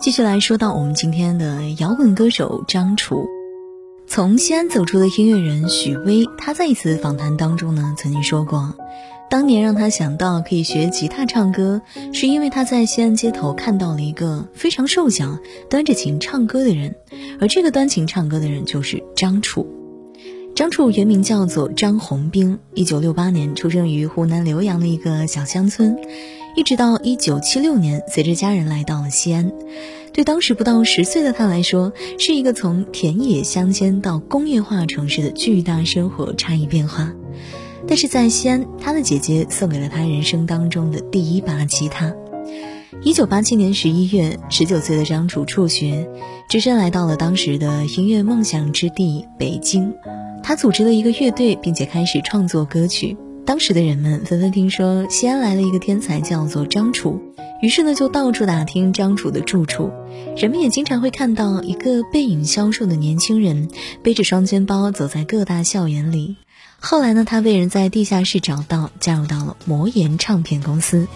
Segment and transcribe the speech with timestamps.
[0.00, 3.26] 继续来说到我们今天的摇滚歌手张楚，
[4.06, 8.74] 从西安走出的音乐人许巍，他在一次访谈当中呢，曾经说过，
[9.28, 11.82] 当年让他想到可以学吉他唱歌，
[12.14, 15.38] 是因为他在西安街头看到了一个非常瘦小、
[15.68, 16.96] 端着琴唱歌的人，
[17.38, 19.66] 而这个端琴唱歌的人就是张楚。
[20.54, 25.98] 张楚原名叫做张宏兵，一九六八年出生于湖南浏阳的一个小乡村。
[26.60, 29.50] 一直到一九七六年，随着家人来到了西安，
[30.12, 37.14] 对当时不到十岁的他来说，是一个从田野乡间到工业化城市的巨大生活差异变化。
[37.88, 42.14] 但是在西安，他的姐姐送给了他人生当中的第一把吉他。
[43.02, 46.10] 一九八七年十一月，十九岁的张楚辍学，
[46.50, 49.94] 只身来到了当时的音乐梦想之地北京。
[50.42, 53.16] 他组织了一个乐队，并且开始创作歌曲。
[53.50, 57.20] 当时的人们纷纷听说西安来了一个天才，叫做张楚，
[57.60, 59.90] 于是呢就到处打听张楚的住处。
[60.36, 63.68] 人们也经常会看到一个背影消瘦的年轻人，
[64.04, 66.36] 背着双肩包走在各大校园里。
[66.78, 71.08] 后来呢，他被人在地下室找到，加入到了魔岩唱片公司。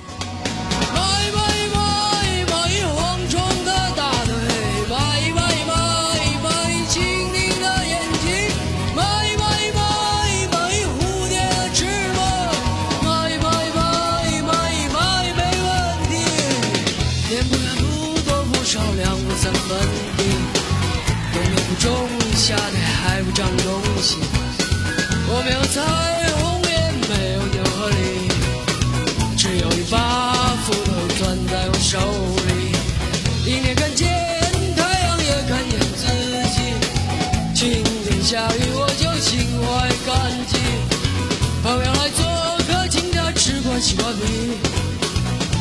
[44.25, 44.69] 西瓜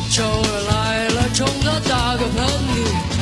[0.08, 3.14] 皮，仇人来了，冲他打个喷嚏。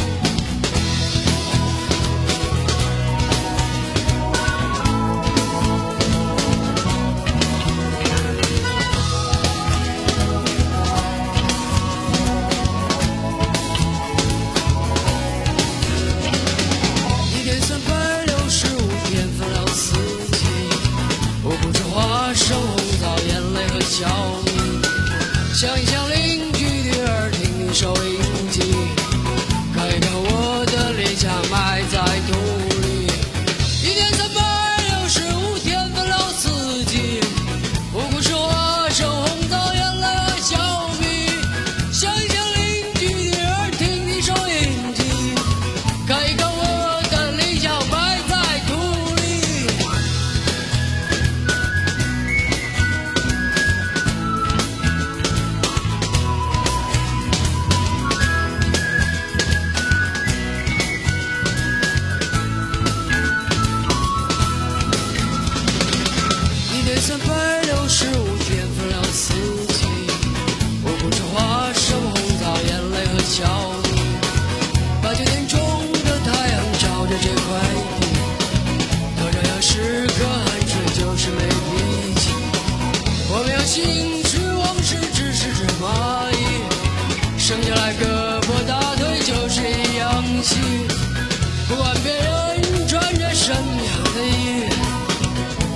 [25.62, 26.01] showing, showing.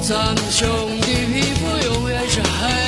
[0.08, 0.68] 咱们兄
[1.00, 2.85] 弟皮肤永远是黑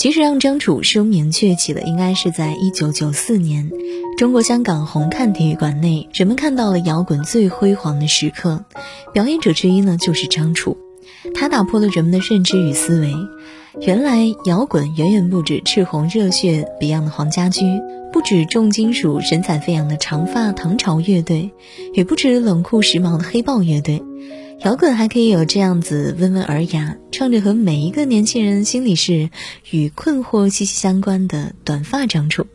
[0.00, 3.70] 其实让张楚声名鹊起的，应该是在一九九四年，
[4.16, 8.64] 中国香港红磡体育馆内，人们看到了摇滚最辉煌的时刻。
[9.12, 10.78] 表演者之一呢，就是张楚，
[11.34, 13.14] 他打破了人们的认知与思维。
[13.78, 17.80] 原来摇滚远远不止赤红热血 Beyond 的黄家驹，
[18.12, 21.52] 不止重金属神采飞扬的长发唐朝乐队，
[21.94, 24.02] 也不止冷酷时髦的黑豹乐队。
[24.64, 29.30] 摇滚还可以有这样子温文尔雅，唱着和每一个年轻人心里事
[29.70, 32.46] 与困惑息息相关的短发张楚。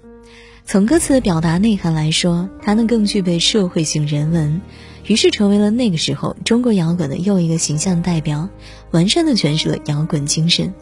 [0.66, 4.60] 从歌词的表达内涵来说，它呢更具备社会性人文，
[5.06, 8.50] 于是成为了那个时候中国摇滚的又一个形象代表，
[8.92, 10.74] 完善的诠释了摇滚精神。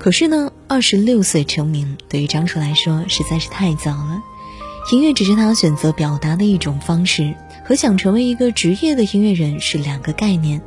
[0.00, 4.22] 可是呢，二十六岁成名对于张楚来说实在是太早了，
[4.90, 7.34] 音乐只是他选择表达的一种方式。
[7.66, 10.62] 和想成为一个职业的音乐人是两个概念，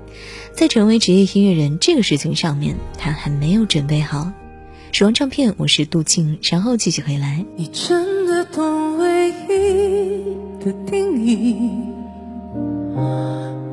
[0.56, 4.32] 在成为职业音乐人这个事情上面，他还没有准备好。
[4.92, 7.44] 时光唱片，我是杜静，稍后继续回来。
[7.58, 11.72] 你真的懂唯一的定义，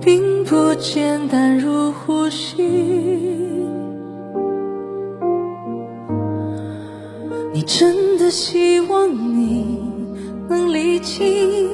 [0.01, 3.69] 并不简单如呼吸。
[7.52, 9.82] 你真的希望你
[10.49, 11.69] 能理清。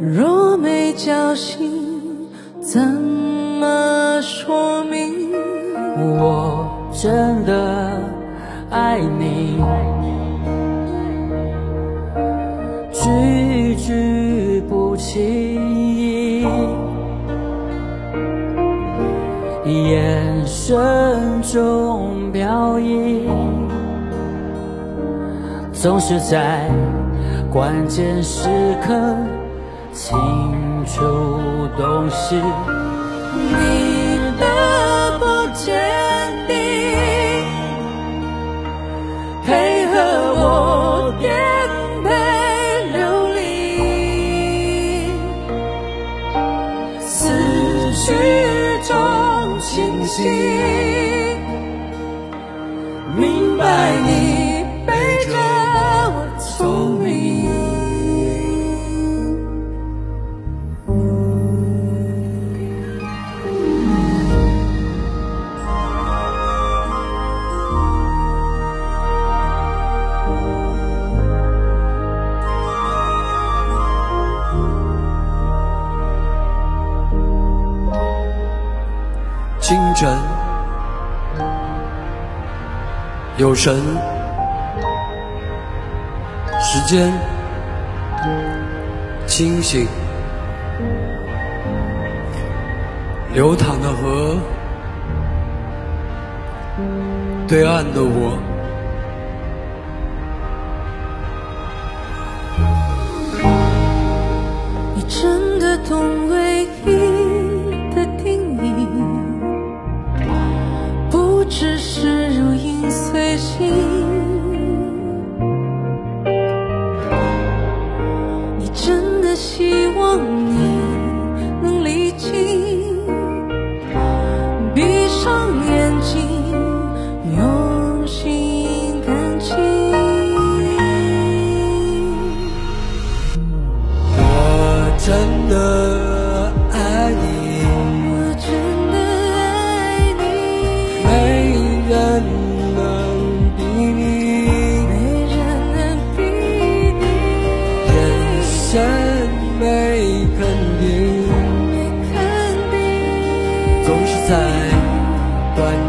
[0.00, 2.28] 若没交心，
[2.60, 5.30] 怎么说明
[5.96, 8.00] 我真的
[8.70, 9.62] 爱你？
[12.92, 16.44] 句句不轻易，
[19.64, 21.93] 眼神中
[25.84, 26.66] 总是在
[27.52, 28.48] 关键时
[28.86, 28.94] 刻。
[29.92, 30.16] 清
[30.86, 31.02] 楚
[31.76, 32.36] 东西，
[33.34, 34.46] 你的
[35.18, 35.78] 不坚
[36.48, 36.56] 定，
[39.44, 39.92] 配合
[40.40, 41.30] 我颠
[42.02, 42.08] 沛
[42.94, 43.42] 流离，
[46.98, 47.28] 思
[47.92, 48.14] 绪
[48.82, 48.96] 中
[49.60, 50.22] 清晰，
[53.14, 54.92] 明白你背
[55.26, 55.36] 着
[56.56, 57.44] 聪明。
[79.60, 80.18] 清晨，
[83.38, 83.82] 有神，
[86.74, 87.12] 时间
[89.28, 89.86] 清醒，
[93.32, 94.36] 流淌的河，
[97.46, 98.36] 对岸的我，
[104.96, 106.28] 你真的懂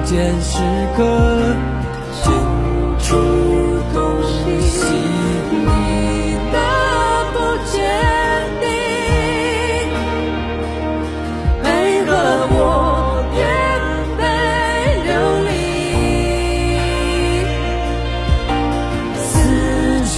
[0.05, 0.59] 关键时
[0.95, 1.01] 刻
[2.21, 2.31] 清
[2.99, 3.15] 楚
[3.91, 4.21] 洞
[4.61, 4.77] 悉
[5.51, 5.65] 你
[6.51, 6.57] 的
[7.33, 7.35] 不
[7.71, 7.73] 坚
[8.61, 8.63] 定
[11.63, 11.65] 配
[12.05, 12.11] 合
[12.51, 12.53] 我
[13.33, 13.35] 颠
[14.19, 14.21] 沛
[15.07, 15.09] 流
[15.47, 15.49] 离
[19.17, 19.25] 思
[20.05, 20.13] 绪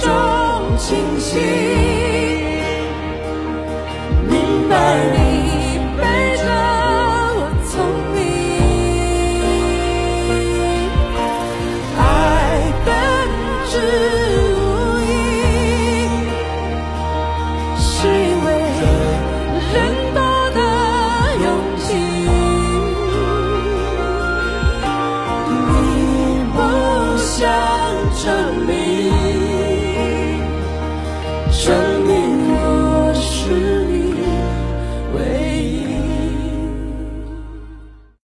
[0.00, 0.08] 中
[0.78, 0.88] 清
[1.20, 1.28] 醒
[4.30, 4.32] 明
[4.70, 4.74] 白
[5.18, 5.23] 你。